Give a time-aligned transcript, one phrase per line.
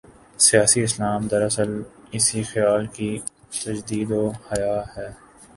[0.39, 1.71] 'سیاسی اسلام‘ دراصل
[2.15, 3.11] اسی خیال کی
[3.53, 5.09] تجدید و احیا ہے۔